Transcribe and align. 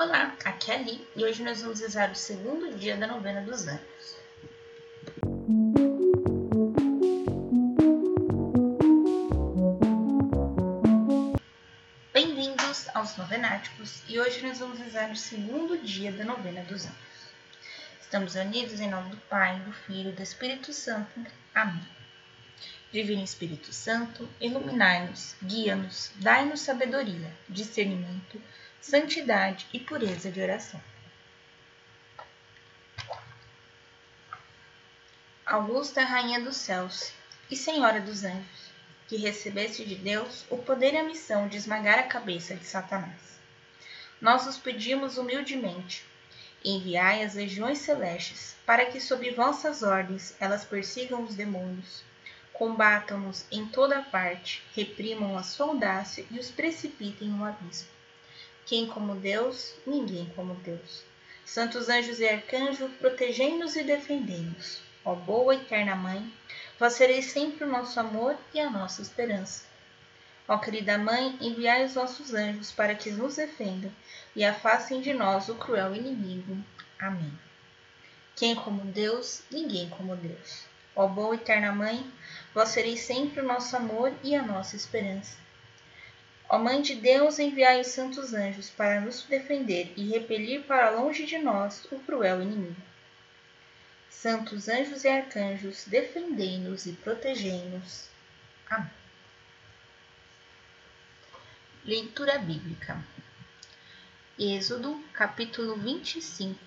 Olá, 0.00 0.34
aqui 0.46 0.70
é 0.70 0.76
a 0.76 0.78
Li 0.78 1.06
e 1.14 1.22
hoje 1.22 1.42
nós 1.42 1.60
vamos 1.60 1.78
rezar 1.78 2.10
o 2.10 2.14
segundo 2.14 2.74
dia 2.74 2.96
da 2.96 3.06
novena 3.06 3.42
dos 3.42 3.68
anjos. 3.68 4.16
Bem-vindos 12.14 12.88
aos 12.94 13.14
Novenáticos 13.18 14.02
e 14.08 14.18
hoje 14.18 14.40
nós 14.40 14.58
vamos 14.58 14.78
rezar 14.78 15.10
o 15.10 15.16
segundo 15.16 15.76
dia 15.76 16.10
da 16.10 16.24
novena 16.24 16.62
dos 16.62 16.86
anjos. 16.86 17.28
Estamos 18.00 18.34
unidos 18.36 18.80
em 18.80 18.88
nome 18.88 19.10
do 19.10 19.18
Pai, 19.28 19.60
do 19.60 19.72
Filho 19.84 20.08
e 20.08 20.14
do 20.14 20.22
Espírito 20.22 20.72
Santo. 20.72 21.20
Amém. 21.54 21.86
Divino 22.90 23.22
Espírito 23.22 23.70
Santo, 23.70 24.26
iluminai-nos, 24.40 25.36
guia-nos, 25.44 26.10
dai-nos 26.16 26.60
sabedoria, 26.60 27.30
discernimento, 27.50 28.40
santidade 28.80 29.66
e 29.74 29.78
pureza 29.78 30.30
de 30.30 30.40
oração. 30.40 30.80
Augusta 35.44 36.02
Rainha 36.02 36.40
dos 36.40 36.56
Céus 36.56 37.12
e 37.50 37.56
Senhora 37.56 38.00
dos 38.00 38.24
Anjos, 38.24 38.70
que 39.06 39.16
recebeste 39.16 39.84
de 39.84 39.96
Deus 39.96 40.46
o 40.48 40.56
poder 40.56 40.94
e 40.94 40.96
a 40.96 41.02
missão 41.02 41.46
de 41.46 41.58
esmagar 41.58 41.98
a 41.98 42.04
cabeça 42.04 42.54
de 42.54 42.64
Satanás. 42.64 43.38
Nós 44.20 44.46
os 44.46 44.56
pedimos 44.56 45.18
humildemente, 45.18 46.04
enviai 46.64 47.22
as 47.22 47.34
legiões 47.34 47.78
celestes, 47.78 48.56
para 48.64 48.86
que 48.86 49.00
sob 49.00 49.28
vossas 49.32 49.82
ordens 49.82 50.34
elas 50.40 50.64
persigam 50.64 51.22
os 51.22 51.34
demônios, 51.34 52.02
combatam-nos 52.52 53.44
em 53.50 53.66
toda 53.66 54.02
parte, 54.02 54.62
reprimam 54.74 55.36
a 55.36 55.42
sua 55.42 55.66
audácia 55.66 56.24
e 56.30 56.38
os 56.38 56.50
precipitem 56.50 57.28
no 57.28 57.44
abismo. 57.44 57.99
Quem 58.70 58.86
como 58.86 59.16
Deus? 59.16 59.74
Ninguém 59.84 60.26
como 60.36 60.54
Deus. 60.54 61.02
Santos 61.44 61.88
anjos 61.88 62.20
e 62.20 62.28
arcanjos, 62.28 62.88
protegei-nos 63.00 63.74
e 63.74 63.82
defendei-nos. 63.82 64.80
Ó 65.04 65.12
boa 65.12 65.56
eterna 65.56 65.96
Mãe, 65.96 66.32
vós 66.78 66.92
sereis 66.92 67.32
sempre 67.32 67.64
o 67.64 67.68
nosso 67.68 67.98
amor 67.98 68.38
e 68.54 68.60
a 68.60 68.70
nossa 68.70 69.02
esperança. 69.02 69.64
Ó 70.46 70.56
querida 70.56 70.96
Mãe, 70.96 71.36
enviai 71.40 71.84
os 71.84 71.94
vossos 71.94 72.32
anjos 72.32 72.70
para 72.70 72.94
que 72.94 73.10
nos 73.10 73.34
defendam 73.34 73.90
e 74.36 74.44
afastem 74.44 75.00
de 75.00 75.12
nós 75.12 75.48
o 75.48 75.56
cruel 75.56 75.92
inimigo. 75.92 76.56
Amém. 76.96 77.36
Quem 78.36 78.54
como 78.54 78.84
Deus? 78.84 79.42
Ninguém 79.50 79.90
como 79.90 80.14
Deus. 80.14 80.64
Ó 80.94 81.08
boa 81.08 81.34
eterna 81.34 81.72
Mãe, 81.72 82.08
vós 82.54 82.68
sereis 82.68 83.00
sempre 83.00 83.40
o 83.40 83.44
nosso 83.44 83.76
amor 83.76 84.12
e 84.22 84.36
a 84.36 84.46
nossa 84.46 84.76
esperança. 84.76 85.36
Ó 86.52 86.58
Mãe 86.58 86.82
de 86.82 86.96
Deus, 86.96 87.38
enviai 87.38 87.80
os 87.80 87.86
santos 87.86 88.34
anjos 88.34 88.70
para 88.70 89.00
nos 89.00 89.22
defender 89.22 89.92
e 89.96 90.08
repelir 90.08 90.64
para 90.64 90.90
longe 90.90 91.24
de 91.24 91.38
nós 91.38 91.84
o 91.92 91.98
cruel 92.00 92.42
inimigo. 92.42 92.82
Santos 94.08 94.68
anjos 94.68 95.04
e 95.04 95.08
arcanjos, 95.08 95.84
defendei-nos 95.86 96.86
e 96.86 96.92
protegei-nos. 96.94 98.08
Amém. 98.68 98.90
Leitura 101.84 102.36
Bíblica 102.40 103.00
Êxodo, 104.36 105.00
capítulo 105.12 105.76
25, 105.76 106.58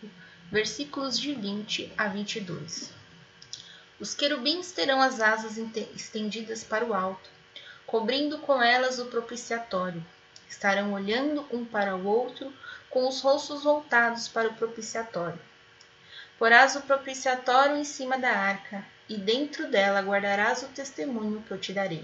versículos 0.49 1.19
de 1.19 1.35
20 1.35 1.91
a 1.97 2.07
22. 2.07 2.93
Os 3.99 4.15
querubins 4.15 4.71
terão 4.71 5.01
as 5.01 5.19
asas 5.19 5.57
estendidas 5.93 6.63
para 6.63 6.85
o 6.85 6.93
alto 6.93 7.33
cobrindo 7.93 8.39
com 8.39 8.59
elas 8.59 8.97
o 8.97 9.05
propiciatório. 9.05 10.03
Estarão 10.49 10.93
olhando 10.93 11.45
um 11.51 11.63
para 11.63 11.95
o 11.95 12.07
outro, 12.07 12.51
com 12.89 13.07
os 13.07 13.21
rostos 13.21 13.61
voltados 13.61 14.27
para 14.27 14.49
o 14.49 14.55
propiciatório. 14.55 15.39
Porás 16.39 16.75
o 16.75 16.81
propiciatório 16.81 17.77
em 17.77 17.83
cima 17.83 18.17
da 18.17 18.31
arca, 18.31 18.83
e 19.07 19.15
dentro 19.15 19.69
dela 19.69 20.01
guardarás 20.01 20.63
o 20.63 20.69
testemunho 20.69 21.43
que 21.43 21.51
eu 21.51 21.59
te 21.59 21.71
darei. 21.71 22.03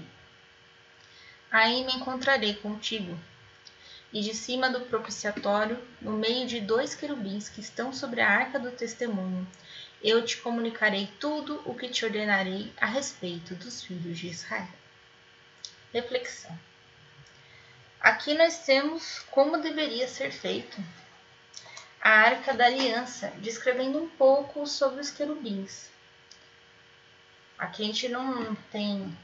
Aí 1.50 1.84
me 1.84 1.96
encontrarei 1.96 2.54
contigo. 2.54 3.18
E 4.14 4.22
de 4.22 4.36
cima 4.36 4.70
do 4.70 4.82
propiciatório, 4.82 5.84
no 6.00 6.12
meio 6.12 6.46
de 6.46 6.62
dois 6.62 6.94
querubins 6.94 7.50
que 7.50 7.62
estão 7.62 7.92
sobre 7.92 8.22
a 8.22 8.30
arca 8.30 8.60
do 8.60 8.70
testemunho, 8.70 9.48
eu 10.04 10.24
te 10.24 10.38
comunicarei 10.38 11.12
tudo 11.20 11.60
o 11.66 11.74
que 11.74 11.90
te 11.90 12.06
ordenarei 12.06 12.72
a 12.80 12.86
respeito 12.86 13.56
dos 13.56 13.84
filhos 13.84 14.20
de 14.20 14.28
Israel. 14.28 14.68
Reflexão. 15.94 16.58
Aqui 18.00 18.34
nós 18.34 18.66
temos 18.66 19.20
como 19.32 19.58
deveria 19.58 20.08
ser 20.08 20.32
feito 20.32 20.82
a 22.02 22.10
Arca 22.10 22.54
da 22.54 22.66
Aliança, 22.66 23.32
descrevendo 23.38 24.02
um 24.02 24.08
pouco 24.08 24.66
sobre 24.66 25.02
os 25.02 25.12
querubins. 25.12 25.90
Aqui 27.58 27.84
a 27.84 27.86
gente 27.86 28.08
não 28.08 28.56
tem 28.72 29.18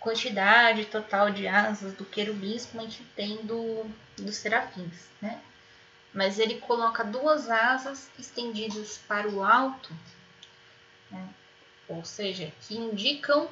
quantidade 0.00 0.86
total 0.86 1.30
de 1.30 1.46
asas 1.46 1.92
do 1.94 2.04
querubins 2.04 2.66
como 2.66 2.80
a 2.82 2.84
gente 2.84 3.02
tem 3.16 3.44
do, 3.44 3.84
dos 4.16 4.36
serafins, 4.36 5.10
né? 5.20 5.42
Mas 6.14 6.38
ele 6.38 6.60
coloca 6.60 7.04
duas 7.04 7.50
asas 7.50 8.08
estendidas 8.18 8.98
para 9.06 9.28
o 9.28 9.44
alto, 9.44 9.92
né? 11.10 11.28
ou 11.88 12.04
seja, 12.04 12.50
que 12.62 12.74
indicam 12.74 13.50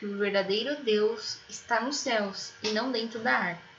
que 0.00 0.06
o 0.06 0.16
verdadeiro 0.16 0.82
Deus 0.82 1.38
está 1.46 1.78
nos 1.82 1.96
céus 1.98 2.54
e 2.62 2.70
não 2.70 2.90
dentro 2.90 3.20
da 3.20 3.36
arca. 3.36 3.70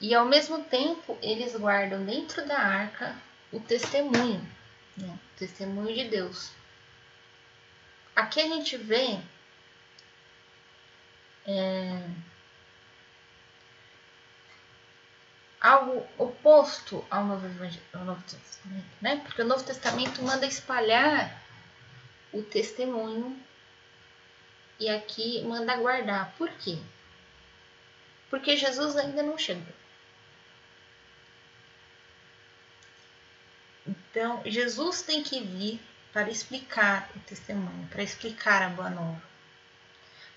E 0.00 0.14
ao 0.14 0.24
mesmo 0.24 0.64
tempo, 0.64 1.18
eles 1.20 1.54
guardam 1.54 2.02
dentro 2.02 2.44
da 2.46 2.58
arca 2.58 3.14
o 3.52 3.60
testemunho, 3.60 4.40
né? 4.96 5.06
o 5.08 5.38
testemunho 5.38 5.94
de 5.94 6.08
Deus. 6.08 6.50
Aqui 8.16 8.40
a 8.40 8.48
gente 8.48 8.78
vê 8.78 9.20
é, 11.46 12.02
algo 15.60 16.06
oposto 16.16 17.04
ao 17.10 17.26
Novo, 17.26 17.46
ao 17.92 18.04
Novo 18.06 18.22
Testamento, 18.22 18.86
né? 19.02 19.20
Porque 19.22 19.42
o 19.42 19.46
Novo 19.46 19.62
Testamento 19.62 20.22
manda 20.22 20.46
espalhar 20.46 21.42
o 22.32 22.42
testemunho 22.42 23.38
e 24.82 24.88
aqui 24.88 25.40
manda 25.42 25.76
guardar. 25.76 26.34
Por 26.36 26.50
quê? 26.50 26.76
Porque 28.28 28.56
Jesus 28.56 28.96
ainda 28.96 29.22
não 29.22 29.38
chegou. 29.38 29.74
Então, 33.86 34.42
Jesus 34.44 35.02
tem 35.02 35.22
que 35.22 35.40
vir 35.40 35.80
para 36.12 36.30
explicar 36.30 37.08
o 37.14 37.20
testemunho, 37.20 37.86
para 37.88 38.02
explicar 38.02 38.62
a 38.62 38.68
boa 38.70 38.90
nova, 38.90 39.22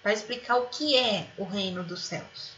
para 0.04 0.14
explicar 0.14 0.58
o 0.58 0.68
que 0.68 0.96
é 0.96 1.28
o 1.38 1.44
reino 1.44 1.84
dos 1.84 2.04
céus. 2.04 2.54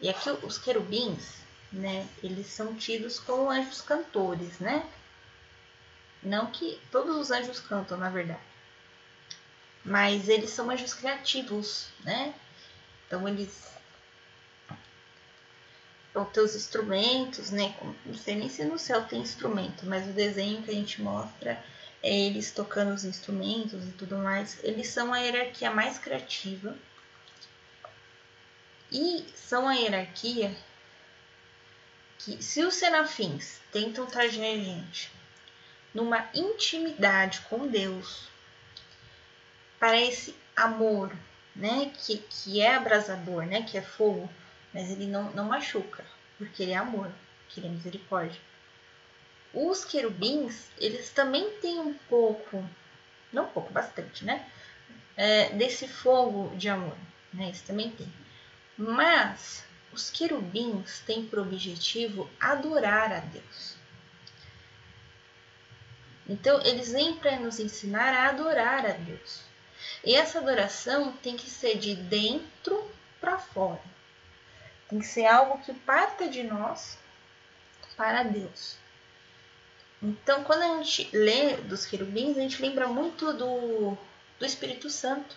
E 0.00 0.08
aqui 0.08 0.30
os 0.30 0.58
querubins, 0.58 1.36
né, 1.72 2.06
eles 2.22 2.48
são 2.48 2.74
tidos 2.74 3.20
como 3.20 3.50
anjos 3.50 3.80
cantores, 3.80 4.58
né? 4.58 4.84
Não 6.26 6.50
que 6.50 6.80
todos 6.90 7.16
os 7.16 7.30
anjos 7.30 7.60
cantam, 7.60 7.96
na 7.96 8.10
verdade. 8.10 8.40
Mas 9.84 10.28
eles 10.28 10.50
são 10.50 10.68
anjos 10.68 10.92
criativos, 10.92 11.86
né? 12.02 12.34
Então 13.06 13.28
eles 13.28 13.64
ter 16.32 16.40
os 16.40 16.56
instrumentos, 16.56 17.52
né? 17.52 17.72
Não 18.04 18.14
sei 18.14 18.34
nem 18.34 18.48
se 18.48 18.64
no 18.64 18.76
céu 18.76 19.04
tem 19.04 19.20
instrumento, 19.20 19.86
mas 19.86 20.08
o 20.08 20.12
desenho 20.12 20.62
que 20.62 20.70
a 20.72 20.74
gente 20.74 21.00
mostra 21.00 21.62
é 22.02 22.12
eles 22.12 22.50
tocando 22.50 22.92
os 22.92 23.04
instrumentos 23.04 23.86
e 23.86 23.92
tudo 23.92 24.16
mais. 24.16 24.58
Eles 24.64 24.88
são 24.88 25.12
a 25.12 25.18
hierarquia 25.18 25.70
mais 25.70 25.96
criativa. 25.96 26.76
E 28.90 29.24
são 29.36 29.68
a 29.68 29.74
hierarquia 29.74 30.56
que, 32.18 32.42
se 32.42 32.64
os 32.64 32.74
serafins 32.74 33.60
tentam 33.70 34.06
trazer 34.06 34.44
a 34.44 34.56
gente 34.56 35.15
numa 35.96 36.28
intimidade 36.34 37.40
com 37.48 37.66
Deus, 37.66 38.28
para 39.80 39.98
esse 39.98 40.36
amor, 40.54 41.10
né, 41.54 41.90
que, 41.96 42.18
que 42.18 42.60
é 42.60 42.74
abrasador, 42.74 43.46
né, 43.46 43.62
que 43.62 43.78
é 43.78 43.80
fogo, 43.80 44.28
mas 44.74 44.90
ele 44.90 45.06
não, 45.06 45.32
não 45.32 45.46
machuca, 45.46 46.04
porque 46.36 46.62
ele 46.62 46.72
é 46.72 46.76
amor, 46.76 47.10
que 47.48 47.60
ele 47.60 47.68
é 47.68 47.70
misericórdia. 47.70 48.38
Os 49.54 49.86
querubins, 49.86 50.66
eles 50.78 51.08
também 51.12 51.50
têm 51.62 51.80
um 51.80 51.94
pouco, 52.10 52.62
não 53.32 53.44
um 53.44 53.48
pouco, 53.48 53.72
bastante, 53.72 54.22
né, 54.22 54.46
é, 55.16 55.48
desse 55.54 55.88
fogo 55.88 56.54
de 56.58 56.68
amor, 56.68 56.96
né, 57.32 57.46
eles 57.46 57.62
também 57.62 57.90
têm. 57.92 58.12
Mas 58.76 59.64
os 59.94 60.10
querubins 60.10 61.00
têm 61.06 61.24
por 61.24 61.38
objetivo 61.38 62.28
adorar 62.38 63.10
a 63.12 63.20
Deus. 63.20 63.85
Então, 66.28 66.60
eles 66.62 66.92
vêm 66.92 67.14
para 67.16 67.38
nos 67.38 67.60
ensinar 67.60 68.12
a 68.12 68.28
adorar 68.28 68.84
a 68.84 68.92
Deus. 68.92 69.42
E 70.04 70.14
essa 70.14 70.38
adoração 70.38 71.12
tem 71.22 71.36
que 71.36 71.48
ser 71.48 71.78
de 71.78 71.94
dentro 71.94 72.90
para 73.20 73.38
fora. 73.38 73.82
Tem 74.88 74.98
que 74.98 75.06
ser 75.06 75.26
algo 75.26 75.62
que 75.62 75.72
parta 75.72 76.28
de 76.28 76.42
nós 76.42 76.98
para 77.96 78.22
Deus. 78.22 78.76
Então, 80.02 80.44
quando 80.44 80.62
a 80.62 80.82
gente 80.82 81.08
lê 81.16 81.56
dos 81.56 81.86
querubins, 81.86 82.36
a 82.36 82.40
gente 82.40 82.60
lembra 82.60 82.86
muito 82.86 83.32
do, 83.32 83.96
do 84.38 84.46
Espírito 84.46 84.90
Santo. 84.90 85.36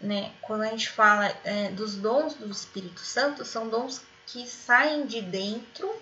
Né? 0.00 0.32
Quando 0.40 0.62
a 0.62 0.68
gente 0.68 0.88
fala 0.88 1.26
é, 1.44 1.70
dos 1.70 1.94
dons 1.96 2.34
do 2.34 2.50
Espírito 2.50 3.00
Santo, 3.00 3.44
são 3.44 3.68
dons 3.68 4.02
que 4.26 4.46
saem 4.46 5.06
de 5.06 5.20
dentro 5.20 5.94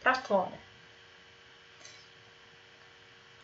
para 0.00 0.14
fora. 0.14 0.67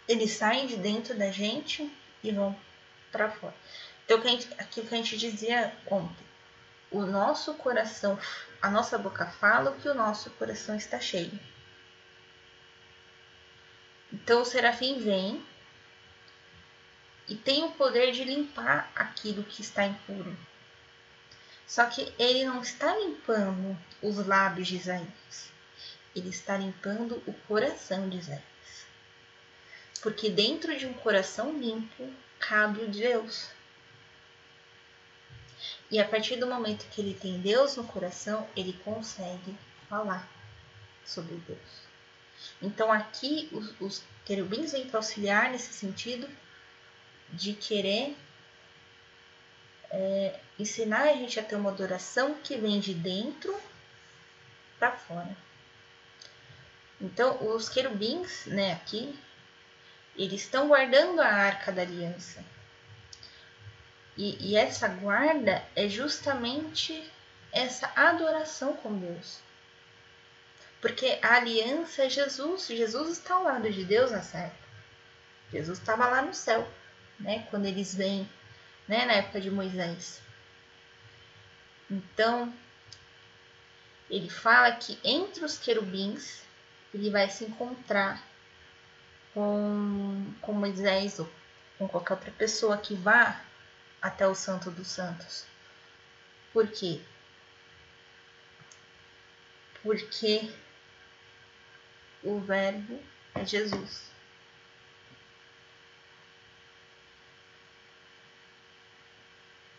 Eles 0.08 0.32
saem 0.32 0.66
de 0.66 0.76
dentro 0.76 1.16
da 1.16 1.30
gente 1.30 1.90
e 2.22 2.30
vão 2.30 2.56
para 3.10 3.30
fora. 3.30 3.54
Então, 4.04 4.18
aquilo 4.58 4.86
que 4.86 4.94
a 4.94 4.98
gente 4.98 5.16
dizia 5.16 5.74
ontem, 5.86 6.24
o 6.90 7.02
nosso 7.06 7.54
coração, 7.54 8.18
a 8.60 8.70
nossa 8.70 8.98
boca 8.98 9.26
fala 9.26 9.72
que 9.72 9.88
o 9.88 9.94
nosso 9.94 10.30
coração 10.30 10.76
está 10.76 11.00
cheio. 11.00 11.38
Então, 14.12 14.42
o 14.42 14.44
serafim 14.44 14.98
vem 15.00 15.44
e 17.26 17.34
tem 17.34 17.64
o 17.64 17.72
poder 17.72 18.12
de 18.12 18.24
limpar 18.24 18.92
aquilo 18.94 19.42
que 19.42 19.62
está 19.62 19.86
impuro. 19.86 20.36
Só 21.66 21.86
que 21.86 22.12
ele 22.18 22.44
não 22.44 22.60
está 22.60 22.94
limpando 22.94 23.76
os 24.02 24.26
lábios 24.26 24.68
de 24.68 24.76
Isaías, 24.76 25.50
ele 26.14 26.28
está 26.28 26.58
limpando 26.58 27.22
o 27.26 27.32
coração 27.48 28.08
de 28.08 28.18
Isaías. 28.18 28.53
Porque 30.04 30.28
dentro 30.28 30.76
de 30.76 30.84
um 30.84 30.92
coração 30.92 31.58
limpo 31.58 32.12
cabe 32.38 32.82
o 32.82 32.88
Deus. 32.88 33.48
E 35.90 35.98
a 35.98 36.06
partir 36.06 36.36
do 36.36 36.46
momento 36.46 36.86
que 36.90 37.00
ele 37.00 37.14
tem 37.14 37.40
Deus 37.40 37.74
no 37.74 37.84
coração, 37.84 38.46
ele 38.54 38.74
consegue 38.84 39.56
falar 39.88 40.28
sobre 41.06 41.36
Deus. 41.36 41.58
Então 42.60 42.92
aqui 42.92 43.48
os, 43.50 43.80
os 43.80 44.04
querubins 44.26 44.72
vêm 44.72 44.86
para 44.86 44.98
auxiliar 44.98 45.50
nesse 45.50 45.72
sentido 45.72 46.28
de 47.30 47.54
querer 47.54 48.14
é, 49.90 50.38
ensinar 50.58 51.04
a 51.04 51.14
gente 51.14 51.40
a 51.40 51.42
ter 51.42 51.56
uma 51.56 51.70
adoração 51.70 52.34
que 52.44 52.58
vem 52.58 52.78
de 52.78 52.92
dentro 52.92 53.58
para 54.78 54.92
fora. 54.92 55.34
Então, 57.00 57.54
os 57.54 57.70
querubins, 57.70 58.44
né, 58.46 58.72
aqui, 58.72 59.18
eles 60.16 60.42
estão 60.42 60.68
guardando 60.68 61.20
a 61.20 61.26
arca 61.26 61.72
da 61.72 61.82
aliança. 61.82 62.44
E, 64.16 64.50
e 64.50 64.56
essa 64.56 64.86
guarda 64.88 65.64
é 65.74 65.88
justamente 65.88 67.10
essa 67.52 67.90
adoração 67.96 68.76
com 68.76 68.96
Deus. 68.96 69.40
Porque 70.80 71.18
a 71.22 71.36
aliança 71.36 72.04
é 72.04 72.10
Jesus. 72.10 72.66
Jesus 72.66 73.10
está 73.10 73.34
ao 73.34 73.44
lado 73.44 73.70
de 73.70 73.84
Deus 73.84 74.10
nessa 74.10 74.38
época. 74.38 74.68
Jesus 75.50 75.78
estava 75.78 76.06
lá 76.08 76.22
no 76.22 76.34
céu, 76.34 76.68
né? 77.18 77.46
Quando 77.50 77.66
eles 77.66 77.94
vêm, 77.94 78.28
né? 78.86 79.04
Na 79.06 79.14
época 79.14 79.40
de 79.40 79.50
Moisés. 79.50 80.20
Então, 81.90 82.52
ele 84.10 84.28
fala 84.28 84.72
que 84.72 84.98
entre 85.02 85.44
os 85.44 85.58
querubins 85.58 86.42
ele 86.92 87.10
vai 87.10 87.28
se 87.28 87.44
encontrar 87.44 88.22
com, 89.32 90.03
com 90.44 90.52
Moisés 90.52 91.18
ou 91.18 91.30
com 91.78 91.88
qualquer 91.88 92.14
outra 92.14 92.30
pessoa 92.32 92.78
que 92.78 92.94
vá 92.94 93.40
até 94.00 94.26
o 94.26 94.34
Santo 94.34 94.70
dos 94.70 94.88
Santos. 94.88 95.46
Por 96.52 96.68
quê? 96.68 97.00
Porque 99.82 100.50
o 102.22 102.38
Verbo 102.40 103.02
é 103.34 103.44
Jesus. 103.44 104.10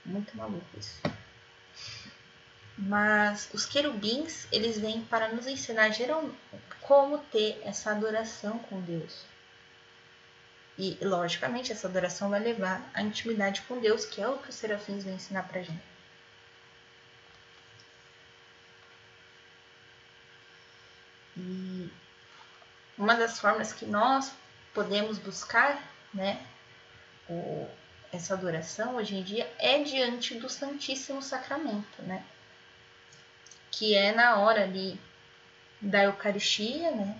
Muito 0.05 0.37
maluco 0.37 0.65
isso. 0.77 1.01
Mas 2.77 3.49
os 3.53 3.65
querubins, 3.65 4.47
eles 4.51 4.77
vêm 4.77 5.03
para 5.05 5.29
nos 5.29 5.47
ensinar 5.47 5.89
geral, 5.89 6.29
como 6.81 7.17
ter 7.17 7.61
essa 7.63 7.91
adoração 7.91 8.59
com 8.59 8.81
Deus. 8.81 9.34
E, 10.77 10.97
logicamente, 11.01 11.71
essa 11.71 11.87
adoração 11.87 12.29
vai 12.29 12.39
levar 12.39 12.89
à 12.93 13.01
intimidade 13.01 13.61
com 13.61 13.79
Deus, 13.79 14.05
que 14.05 14.21
é 14.21 14.27
o 14.27 14.37
que 14.37 14.49
os 14.49 14.55
serafins 14.55 15.03
vão 15.03 15.13
ensinar 15.13 15.43
pra 15.43 15.61
gente. 15.61 15.95
E 21.37 21.89
uma 22.97 23.15
das 23.15 23.39
formas 23.39 23.71
que 23.71 23.85
nós 23.85 24.33
podemos 24.73 25.17
buscar, 25.17 25.81
né, 26.13 26.45
o, 27.29 27.67
essa 28.11 28.33
adoração 28.33 28.95
hoje 28.95 29.15
em 29.15 29.23
dia 29.23 29.51
é 29.59 29.81
diante 29.83 30.35
do 30.35 30.49
Santíssimo 30.49 31.21
Sacramento, 31.21 32.01
né? 32.01 32.23
Que 33.71 33.95
é 33.95 34.13
na 34.13 34.37
hora 34.37 34.63
ali 34.63 34.99
da 35.81 36.03
Eucaristia, 36.03 36.91
né? 36.91 37.17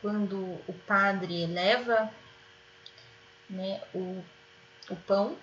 Quando 0.00 0.36
o 0.66 0.72
padre 0.86 1.42
eleva 1.42 2.12
né, 3.48 3.80
o, 3.94 4.24
o 4.90 4.96
pão, 4.96 5.36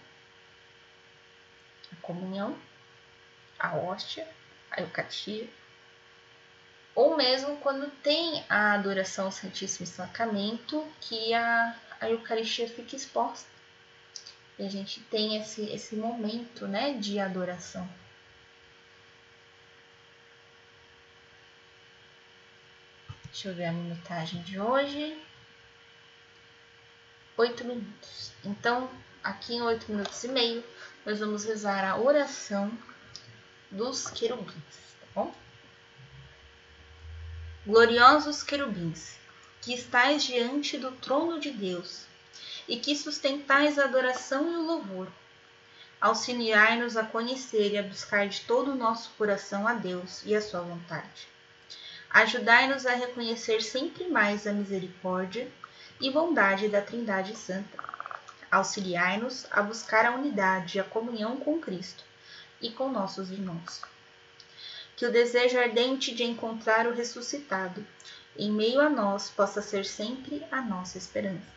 a 1.91 1.95
comunhão, 2.01 2.57
a 3.59 3.75
hóstia, 3.75 4.27
a 4.71 4.81
Eucaristia, 4.81 5.47
ou 6.93 7.17
mesmo 7.17 7.57
quando 7.57 7.91
tem 8.01 8.45
a 8.47 8.73
adoração 8.73 9.25
ao 9.25 9.31
Santíssimo 9.31 9.85
Sacramento, 9.85 10.87
que 11.01 11.33
a, 11.33 11.75
a 11.99 12.09
Eucaristia 12.09 12.69
fica 12.69 12.95
exposta. 12.95 13.49
E 14.57 14.65
a 14.65 14.69
gente 14.69 15.01
tem 15.01 15.35
esse, 15.35 15.61
esse 15.63 15.95
momento 15.97 16.65
né, 16.65 16.93
de 16.93 17.19
adoração. 17.19 17.87
Deixa 23.25 23.49
eu 23.49 23.55
ver 23.55 23.65
a 23.65 23.71
minutagem 23.73 24.41
de 24.43 24.57
hoje. 24.57 25.21
Oito 27.37 27.65
minutos. 27.65 28.31
Então, 28.43 28.89
aqui 29.23 29.55
em 29.55 29.61
oito 29.61 29.91
minutos 29.91 30.23
e 30.23 30.27
meio, 30.29 30.63
nós 31.05 31.19
vamos 31.19 31.43
rezar 31.43 31.83
a 31.83 31.97
oração 31.97 32.71
dos 33.69 34.07
querubins, 34.07 34.95
tá 34.99 35.07
bom? 35.13 35.35
Gloriosos 37.65 38.41
querubins, 38.41 39.17
que 39.61 39.73
estais 39.73 40.23
diante 40.23 40.77
do 40.77 40.91
trono 40.91 41.39
de 41.39 41.51
Deus 41.51 42.05
e 42.67 42.77
que 42.77 42.95
sustentais 42.95 43.77
a 43.77 43.83
adoração 43.83 44.51
e 44.51 44.55
o 44.55 44.61
louvor, 44.61 45.07
auxiliai-nos 45.99 46.95
a 46.95 47.03
conhecer 47.03 47.73
e 47.73 47.77
a 47.77 47.83
buscar 47.83 48.27
de 48.27 48.41
todo 48.41 48.71
o 48.71 48.75
nosso 48.75 49.09
coração 49.17 49.67
a 49.67 49.73
Deus 49.73 50.23
e 50.25 50.33
a 50.33 50.41
sua 50.41 50.61
vontade 50.61 51.35
Ajudai-nos 52.15 52.85
a 52.85 52.93
reconhecer 52.93 53.61
sempre 53.61 54.07
mais 54.07 54.47
a 54.47 54.53
misericórdia 54.53 55.51
e 55.99 56.11
bondade 56.11 56.67
da 56.67 56.81
Trindade 56.81 57.35
Santa. 57.35 57.83
Auxiliai-nos 58.51 59.47
a 59.51 59.61
buscar 59.61 60.05
a 60.05 60.15
unidade 60.15 60.77
e 60.77 60.81
a 60.81 60.83
comunhão 60.83 61.37
com 61.37 61.59
Cristo 61.59 62.03
e 62.61 62.69
com 62.69 62.89
nossos 62.89 63.31
irmãos. 63.31 63.81
Que 64.95 65.05
o 65.05 65.11
desejo 65.11 65.59
ardente 65.59 66.13
de 66.13 66.23
encontrar 66.23 66.87
o 66.87 66.93
ressuscitado 66.93 67.85
em 68.37 68.51
meio 68.51 68.81
a 68.81 68.89
nós 68.89 69.29
possa 69.29 69.61
ser 69.61 69.85
sempre 69.85 70.45
a 70.51 70.61
nossa 70.61 70.97
esperança. 70.97 71.55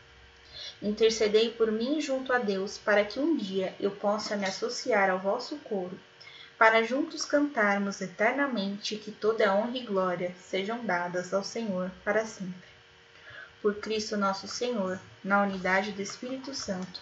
Intercedei 0.81 1.51
por 1.51 1.73
mim 1.73 2.01
junto 2.01 2.33
a 2.33 2.39
Deus 2.39 2.79
para 2.79 3.05
que 3.05 3.19
um 3.19 3.37
dia 3.37 3.75
eu 3.81 3.91
possa 3.91 4.37
me 4.37 4.47
associar 4.47 5.11
ao 5.11 5.19
vosso 5.19 5.57
coro 5.59 5.99
para 6.57 6.83
juntos 6.83 7.25
cantarmos 7.25 8.01
eternamente 8.01 8.97
que 8.97 9.13
toda 9.13 9.55
honra 9.55 9.77
e 9.77 9.85
glória 9.85 10.35
sejam 10.41 10.85
dadas 10.85 11.33
ao 11.33 11.45
Senhor 11.45 11.91
para 12.05 12.27
sempre. 12.27 12.78
Por 13.61 13.77
Cristo 13.77 14.17
nosso 14.17 14.47
Senhor, 14.47 15.01
na 15.23 15.43
unidade 15.43 15.93
do 15.93 16.01
Espírito 16.01 16.55
Santo, 16.55 17.01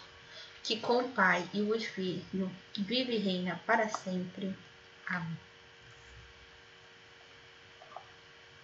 que 0.63 0.79
com 0.79 0.99
o 0.99 1.09
Pai 1.09 1.47
e 1.53 1.61
o 1.61 1.79
Filho 1.79 2.51
vive 2.77 3.15
e 3.15 3.19
reina 3.19 3.61
para 3.65 3.87
sempre. 3.89 4.55
Amém. 5.05 5.37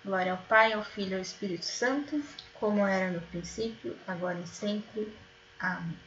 Glória 0.03 0.33
ao 0.33 0.38
Pai, 0.38 0.73
ao 0.73 0.83
Filho 0.83 1.12
e 1.12 1.15
ao 1.15 1.21
Espírito 1.21 1.65
Santo, 1.65 2.21
como 2.55 2.85
era 2.85 3.09
no 3.12 3.21
princípio, 3.21 3.97
agora 4.05 4.38
e 4.39 4.47
sempre. 4.47 5.15
Amém. 5.59 5.97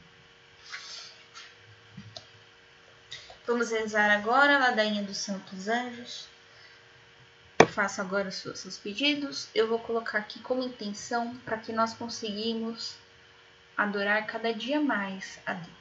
Vamos 3.46 3.70
rezar 3.70 4.10
agora 4.10 4.56
a 4.56 4.58
ladainha 4.58 5.02
dos 5.02 5.18
Santos 5.18 5.68
Anjos. 5.68 6.28
Faça 7.76 8.00
agora 8.00 8.30
os 8.30 8.36
seus 8.36 8.78
pedidos. 8.78 9.50
Eu 9.54 9.68
vou 9.68 9.78
colocar 9.78 10.16
aqui 10.16 10.38
como 10.38 10.62
intenção 10.62 11.36
para 11.44 11.58
que 11.58 11.74
nós 11.74 11.92
conseguimos 11.92 12.96
adorar 13.76 14.26
cada 14.26 14.54
dia 14.54 14.80
mais 14.80 15.38
a 15.44 15.52
Deus. 15.52 15.76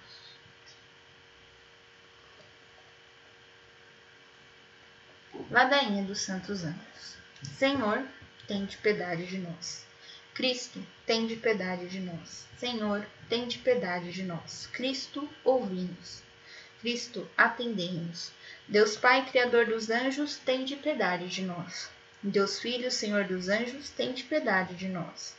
Ladainha 5.49 6.03
dos 6.03 6.19
Santos 6.19 6.65
Anjos. 6.65 7.15
Senhor, 7.43 8.05
tem 8.45 8.65
de 8.65 8.75
piedade 8.75 9.25
de 9.27 9.37
nós. 9.37 9.85
Cristo, 10.33 10.85
tem 11.05 11.25
de 11.25 11.37
piedade 11.37 11.87
de 11.87 12.01
nós. 12.01 12.45
Senhor, 12.57 13.07
tem 13.29 13.47
de 13.47 13.57
piedade 13.59 14.11
de 14.11 14.23
nós. 14.23 14.67
Cristo, 14.73 15.29
ouvimos. 15.45 16.21
Cristo, 16.81 17.29
atendemos. 17.37 18.31
Deus 18.67 18.97
Pai, 18.97 19.25
Criador 19.29 19.65
dos 19.65 19.89
anjos, 19.89 20.37
tem 20.37 20.65
de 20.65 20.75
piedade 20.75 21.27
de 21.27 21.41
nós. 21.41 21.89
Deus 22.21 22.59
Filho, 22.59 22.89
Senhor 22.91 23.25
dos 23.25 23.49
anjos, 23.49 23.89
tem 23.89 24.13
de 24.13 24.23
piedade 24.23 24.75
de 24.75 24.87
nós. 24.87 25.35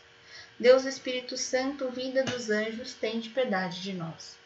Deus 0.59 0.85
Espírito 0.85 1.37
Santo, 1.37 1.91
vinda 1.91 2.23
dos 2.23 2.49
anjos, 2.49 2.95
tem 2.95 3.21
de 3.21 3.29
piedade 3.29 3.83
de 3.83 3.93
nós. 3.93 4.37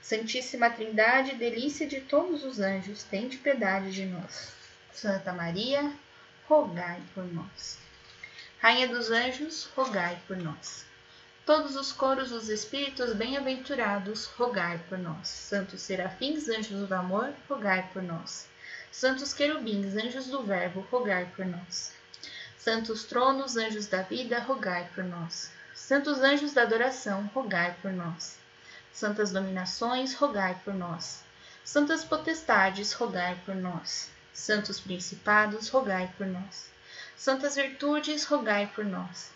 Santíssima 0.00 0.70
Trindade, 0.70 1.34
delícia 1.34 1.86
de 1.86 2.00
todos 2.00 2.44
os 2.44 2.60
anjos, 2.60 3.02
tem 3.02 3.28
de 3.28 3.38
piedade 3.38 3.90
de 3.90 4.04
nós. 4.04 4.52
Santa 4.92 5.32
Maria, 5.32 5.92
rogai 6.48 7.02
por 7.12 7.24
nós. 7.24 7.78
Rainha 8.60 8.86
dos 8.86 9.10
anjos, 9.10 9.64
rogai 9.74 10.16
por 10.28 10.36
nós. 10.36 10.84
Todos 11.46 11.76
os 11.76 11.92
coros 11.92 12.30
dos 12.30 12.48
espíritos 12.48 13.12
bem-aventurados, 13.12 14.26
rogai 14.36 14.80
por 14.88 14.98
nós. 14.98 15.28
Santos 15.28 15.80
serafins, 15.80 16.48
anjos 16.48 16.88
do 16.88 16.92
amor, 16.92 17.32
rogai 17.48 17.88
por 17.92 18.02
nós. 18.02 18.48
Santos 18.90 19.32
querubins, 19.32 19.94
anjos 19.94 20.26
do 20.26 20.42
verbo, 20.42 20.80
rogai 20.90 21.30
por 21.36 21.46
nós. 21.46 21.92
Santos 22.58 23.04
tronos, 23.04 23.56
anjos 23.56 23.86
da 23.86 24.02
vida, 24.02 24.40
rogai 24.40 24.90
por 24.92 25.04
nós. 25.04 25.52
Santos 25.72 26.18
anjos 26.18 26.52
da 26.52 26.62
adoração, 26.62 27.30
rogai 27.32 27.76
por 27.80 27.92
nós. 27.92 28.38
Santas 28.92 29.30
dominações, 29.30 30.14
rogai 30.14 30.60
por 30.64 30.74
nós. 30.74 31.22
Santas 31.62 32.02
potestades, 32.02 32.92
rogai 32.92 33.40
por 33.46 33.54
nós. 33.54 34.10
Santos 34.32 34.80
principados, 34.80 35.68
rogai 35.68 36.12
por 36.18 36.26
nós. 36.26 36.68
Santas 37.16 37.54
virtudes, 37.54 38.24
rogai 38.24 38.66
por 38.74 38.84
nós. 38.84 39.35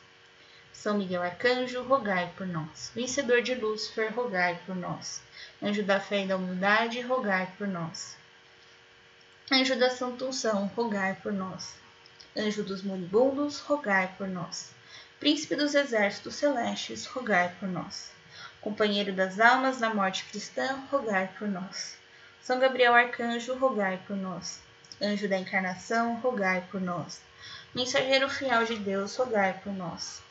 São 0.73 0.97
Miguel 0.97 1.23
Arcanjo, 1.23 1.83
rogai 1.83 2.33
por 2.37 2.47
nós. 2.47 2.91
Vencedor 2.95 3.43
de 3.43 3.55
Lúcifer, 3.55 4.15
rogai 4.15 4.59
por 4.65 4.75
nós. 4.75 5.21
Anjo 5.63 5.83
da 5.83 6.01
fé 6.01 6.25
e 6.25 6.27
da 6.27 6.37
humildade, 6.37 7.01
rogai 7.01 7.53
por 7.59 7.67
nós. 7.67 8.17
Anjo 9.53 9.77
da 9.77 9.91
Santa 9.91 10.25
Unção, 10.25 10.67
rogai 10.77 11.15
por 11.23 11.33
nós. 11.33 11.75
Anjo 12.37 12.63
dos 12.63 12.83
moribundos, 12.83 13.59
rogai 13.59 14.15
por 14.17 14.29
nós. 14.29 14.71
Príncipe 15.19 15.57
dos 15.57 15.75
exércitos 15.75 16.37
celestes, 16.37 17.05
rogai 17.05 17.55
por 17.61 17.69
nós. 17.69 18.11
Companheiro 18.61 19.13
das 19.13 19.41
almas 19.41 19.81
na 19.81 19.93
morte 19.93 20.25
cristã, 20.25 20.83
rogai 20.91 21.29
por 21.39 21.49
nós. 21.49 21.99
São 22.41 22.59
Gabriel 22.59 22.95
Arcanjo, 22.95 23.55
rogai 23.55 24.01
por 24.07 24.17
nós. 24.17 24.61
Anjo 25.03 25.29
da 25.29 25.39
encarnação, 25.39 26.17
rogai 26.21 26.67
por 26.71 26.81
nós. 26.81 27.21
Mensageiro 27.75 28.29
fiel 28.31 28.65
de 28.65 28.77
Deus, 28.77 29.17
rogai 29.17 29.61
por 29.63 29.73
nós. 29.73 30.23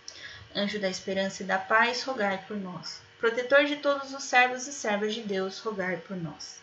Anjo 0.56 0.79
da 0.79 0.89
esperança 0.89 1.44
e 1.44 1.46
da 1.46 1.60
paz, 1.60 2.01
rogai 2.03 2.44
por 2.48 2.58
nós. 2.58 3.01
Protetor 3.20 3.65
de 3.65 3.75
todos 3.75 4.13
os 4.13 4.24
servos 4.24 4.65
e 4.65 4.74
servas 4.74 5.13
de 5.13 5.22
Deus, 5.22 5.60
rogai 5.60 5.98
por 5.98 6.18
nós. 6.18 6.60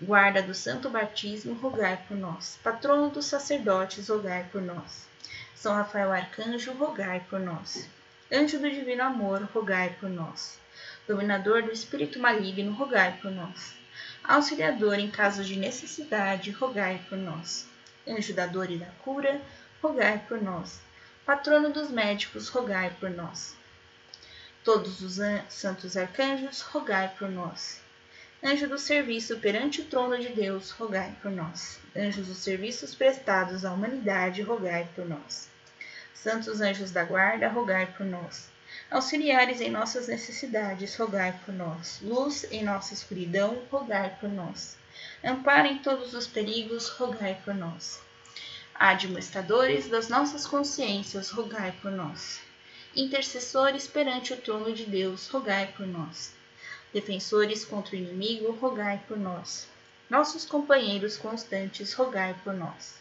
Guarda 0.00 0.42
do 0.42 0.52
santo 0.52 0.90
batismo, 0.90 1.54
rogai 1.54 2.02
por 2.08 2.16
nós. 2.16 2.58
Patrono 2.64 3.10
dos 3.10 3.26
sacerdotes, 3.26 4.08
rogai 4.08 4.48
por 4.50 4.60
nós. 4.60 5.06
São 5.54 5.72
Rafael 5.74 6.10
Arcanjo, 6.10 6.72
rogai 6.72 7.24
por 7.30 7.38
nós. 7.38 7.86
Anjo 8.32 8.58
do 8.58 8.68
divino 8.68 9.04
amor, 9.04 9.48
rogai 9.54 9.94
por 10.00 10.08
nós. 10.08 10.58
Dominador 11.06 11.62
do 11.62 11.70
espírito 11.70 12.18
maligno, 12.18 12.72
rogai 12.72 13.16
por 13.22 13.30
nós. 13.30 13.74
Auxiliador 14.24 14.98
em 14.98 15.10
casos 15.10 15.46
de 15.46 15.56
necessidade, 15.56 16.50
rogai 16.50 17.00
por 17.08 17.16
nós. 17.16 17.68
Anjo 18.08 18.34
da 18.34 18.46
dor 18.46 18.68
e 18.70 18.78
da 18.78 18.90
cura, 19.04 19.40
rogai 19.80 20.24
por 20.26 20.42
nós. 20.42 20.80
Patrono 21.24 21.70
dos 21.70 21.88
médicos, 21.88 22.48
rogai 22.48 22.90
por 22.98 23.08
nós. 23.08 23.54
Todos 24.64 25.00
os 25.02 25.20
santos 25.48 25.96
arcanjos, 25.96 26.62
rogai 26.62 27.14
por 27.16 27.30
nós. 27.30 27.80
Anjo 28.42 28.66
do 28.66 28.76
serviço 28.76 29.38
perante 29.38 29.82
o 29.82 29.84
trono 29.84 30.18
de 30.18 30.30
Deus, 30.30 30.72
rogai 30.72 31.14
por 31.22 31.30
nós. 31.30 31.78
Anjos 31.96 32.26
dos 32.26 32.38
serviços 32.38 32.92
prestados 32.92 33.64
à 33.64 33.72
humanidade, 33.72 34.42
rogai 34.42 34.88
por 34.96 35.08
nós. 35.08 35.48
Santos 36.12 36.60
anjos 36.60 36.90
da 36.90 37.04
guarda, 37.04 37.48
rogai 37.48 37.86
por 37.96 38.04
nós. 38.04 38.50
Auxiliares 38.90 39.60
em 39.60 39.70
nossas 39.70 40.08
necessidades, 40.08 40.96
rogai 40.96 41.38
por 41.44 41.54
nós. 41.54 42.00
Luz 42.02 42.44
em 42.50 42.64
nossa 42.64 42.94
escuridão, 42.94 43.62
rogai 43.70 44.16
por 44.18 44.28
nós. 44.28 44.76
Amparo 45.22 45.68
em 45.68 45.78
todos 45.78 46.14
os 46.14 46.26
perigos, 46.26 46.88
rogai 46.88 47.40
por 47.44 47.54
nós. 47.54 48.00
Admoestadores 48.74 49.88
das 49.88 50.08
nossas 50.08 50.46
consciências, 50.46 51.30
rogai 51.30 51.72
por 51.80 51.90
nós. 51.90 52.40
Intercessores 52.96 53.86
perante 53.86 54.32
o 54.32 54.36
trono 54.36 54.72
de 54.72 54.84
Deus, 54.84 55.28
rogai 55.28 55.72
por 55.76 55.86
nós. 55.86 56.34
Defensores 56.92 57.64
contra 57.64 57.94
o 57.94 57.98
inimigo, 57.98 58.52
rogai 58.52 59.02
por 59.06 59.16
nós. 59.16 59.68
Nossos 60.10 60.44
companheiros 60.44 61.16
constantes, 61.16 61.92
rogai 61.94 62.34
por 62.44 62.52
nós. 62.52 62.96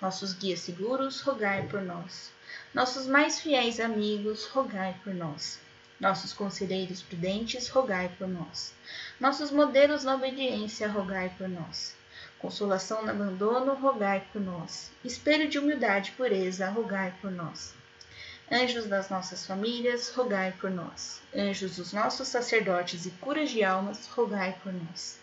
Nossos 0.00 0.34
guias 0.34 0.60
seguros, 0.60 1.20
rogai 1.20 1.66
por 1.68 1.82
nós. 1.82 2.30
Nossos 2.72 3.06
mais 3.06 3.40
fiéis 3.40 3.80
amigos, 3.80 4.46
rogai 4.46 4.94
por 5.02 5.14
nós. 5.14 5.58
Nossos 5.98 6.32
conselheiros 6.32 7.02
prudentes, 7.02 7.68
rogai 7.68 8.08
por 8.18 8.28
nós. 8.28 8.74
Nossos 9.18 9.50
modelos 9.50 10.04
na 10.04 10.16
obediência, 10.16 10.88
rogai 10.88 11.32
por 11.38 11.48
nós. 11.48 11.94
Consolação 12.44 13.02
no 13.02 13.10
abandono, 13.10 13.72
rogai 13.72 14.22
por 14.30 14.38
nós. 14.38 14.90
Espelho 15.02 15.48
de 15.48 15.58
humildade 15.58 16.10
e 16.10 16.12
pureza, 16.12 16.68
rogai 16.68 17.14
por 17.18 17.30
nós. 17.30 17.72
Anjos 18.52 18.84
das 18.84 19.08
nossas 19.08 19.46
famílias, 19.46 20.10
rogai 20.10 20.52
por 20.60 20.70
nós. 20.70 21.22
Anjos 21.34 21.76
dos 21.76 21.94
nossos 21.94 22.28
sacerdotes 22.28 23.06
e 23.06 23.10
curas 23.12 23.48
de 23.48 23.64
almas, 23.64 24.06
rogai 24.08 24.58
por 24.62 24.74
nós. 24.74 25.18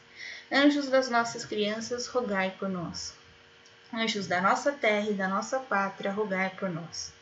Anjos 0.51 0.90
das 0.90 1.12
nossas 1.12 1.46
crianças, 1.46 2.08
rogai 2.08 2.56
por 2.58 2.68
nós. 2.68 3.13
Anjos 3.94 4.25
da 4.25 4.42
nossa 4.42 4.72
terra 4.72 5.12
e 5.12 5.13
da 5.13 5.28
nossa 5.28 5.60
pátria, 5.60 6.12
rogai 6.12 6.50
por 6.58 6.72
nós. 6.72 7.13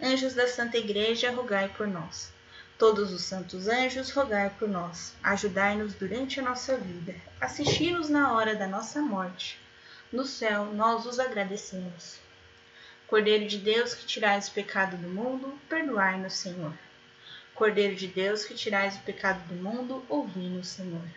Anjos 0.00 0.34
da 0.34 0.46
Santa 0.46 0.78
Igreja, 0.78 1.32
rogai 1.32 1.68
por 1.68 1.88
nós. 1.88 2.30
Todos 2.82 3.12
os 3.12 3.22
santos 3.22 3.68
anjos, 3.68 4.10
rogai 4.10 4.50
por 4.58 4.68
nós. 4.68 5.14
Ajudai-nos 5.22 5.94
durante 5.94 6.40
a 6.40 6.42
nossa 6.42 6.76
vida. 6.76 7.14
Assisti-nos 7.40 8.08
na 8.08 8.32
hora 8.32 8.56
da 8.56 8.66
nossa 8.66 9.00
morte. 9.00 9.56
No 10.12 10.24
céu, 10.24 10.64
nós 10.74 11.06
os 11.06 11.20
agradecemos. 11.20 12.18
Cordeiro 13.06 13.46
de 13.46 13.58
Deus, 13.58 13.94
que 13.94 14.04
tirais 14.04 14.48
o 14.48 14.50
pecado 14.50 14.96
do 14.96 15.06
mundo, 15.06 15.56
perdoai-nos, 15.68 16.32
Senhor. 16.32 16.72
Cordeiro 17.54 17.94
de 17.94 18.08
Deus, 18.08 18.44
que 18.44 18.54
tirais 18.56 18.96
o 18.96 19.02
pecado 19.02 19.46
do 19.46 19.54
mundo, 19.54 20.04
ouvi-nos, 20.08 20.66
Senhor. 20.66 21.08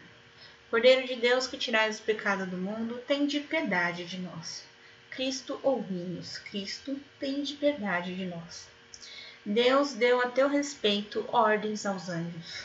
Cordeiro 0.69 1.07
de 1.07 1.15
Deus, 1.15 1.47
que 1.47 1.57
tirais 1.57 1.97
o 1.99 2.03
pecado 2.03 2.45
do 2.45 2.57
mundo, 2.57 3.01
de 3.27 3.39
piedade 3.39 4.05
de 4.05 4.19
nós. 4.19 4.63
Cristo, 5.09 5.59
ouvi-nos. 5.63 6.37
Cristo, 6.37 6.95
de 7.19 7.53
piedade 7.55 8.15
de 8.15 8.25
nós. 8.25 8.74
Deus 9.47 9.93
deu 9.93 10.21
a 10.21 10.29
teu 10.29 10.49
respeito 10.49 11.23
ordens 11.31 11.85
aos 11.85 12.09
anjos. 12.09 12.63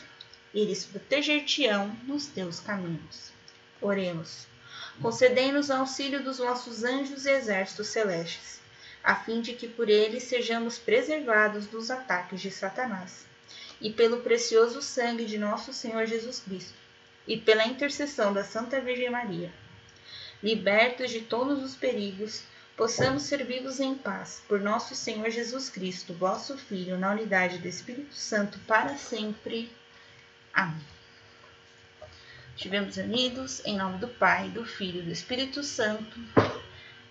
Eles 0.51 0.83
proteger-te-ão 0.83 1.95
nos 2.07 2.25
teus 2.25 2.59
caminhos. 2.59 3.31
Oremos. 3.79 4.47
Concedei-nos 4.99 5.69
o 5.69 5.73
auxílio 5.73 6.23
dos 6.23 6.39
nossos 6.39 6.83
anjos 6.83 7.27
e 7.27 7.29
exércitos 7.29 7.85
celestes, 7.85 8.59
a 9.03 9.13
fim 9.13 9.41
de 9.41 9.53
que 9.53 9.67
por 9.67 9.89
eles 9.89 10.23
sejamos 10.23 10.79
preservados 10.79 11.67
dos 11.67 11.91
ataques 11.91 12.41
de 12.41 12.49
Satanás. 12.49 13.27
E 13.79 13.93
pelo 13.93 14.21
precioso 14.21 14.81
sangue 14.81 15.25
de 15.25 15.37
nosso 15.37 15.71
Senhor 15.71 16.07
Jesus 16.07 16.39
Cristo, 16.39 16.73
e 17.27 17.37
pela 17.37 17.67
intercessão 17.67 18.33
da 18.33 18.43
Santa 18.43 18.81
Virgem 18.81 19.11
Maria, 19.11 19.53
libertos 20.41 21.11
de 21.11 21.21
todos 21.21 21.63
os 21.63 21.75
perigos, 21.75 22.43
possamos 22.81 23.21
servi-vos 23.21 23.79
em 23.79 23.93
paz, 23.93 24.41
por 24.47 24.59
nosso 24.59 24.95
Senhor 24.95 25.29
Jesus 25.29 25.69
Cristo, 25.69 26.15
vosso 26.15 26.57
Filho, 26.57 26.97
na 26.97 27.11
unidade 27.11 27.59
do 27.59 27.67
Espírito 27.67 28.15
Santo, 28.15 28.57
para 28.65 28.97
sempre. 28.97 29.71
Amém. 30.51 30.81
Estivemos 32.55 32.97
unidos 32.97 33.61
em 33.65 33.77
nome 33.77 33.99
do 33.99 34.07
Pai, 34.07 34.49
do 34.49 34.65
Filho 34.65 35.01
e 35.01 35.03
do 35.03 35.11
Espírito 35.11 35.63
Santo. 35.63 36.19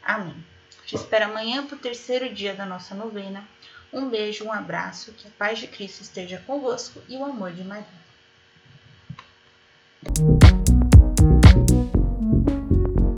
Amém. 0.02 0.44
Te 0.84 0.96
espero 0.96 1.26
amanhã 1.26 1.64
para 1.64 1.76
o 1.76 1.78
terceiro 1.78 2.34
dia 2.34 2.52
da 2.52 2.66
nossa 2.66 2.92
novena. 2.92 3.46
Um 3.92 4.08
beijo, 4.08 4.42
um 4.46 4.52
abraço, 4.52 5.12
que 5.12 5.28
a 5.28 5.30
paz 5.38 5.60
de 5.60 5.68
Cristo 5.68 6.00
esteja 6.00 6.42
convosco 6.48 7.00
e 7.08 7.16
o 7.16 7.24
amor 7.24 7.52
de 7.52 7.62
Maria. 7.62 7.86